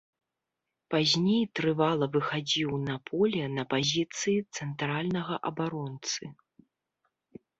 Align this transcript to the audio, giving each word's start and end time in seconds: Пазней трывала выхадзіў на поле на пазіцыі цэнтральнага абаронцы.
Пазней 0.93 1.43
трывала 1.59 2.05
выхадзіў 2.15 2.71
на 2.87 2.95
поле 3.11 3.43
на 3.59 3.63
пазіцыі 3.73 4.39
цэнтральнага 4.55 5.35
абаронцы. 5.51 6.23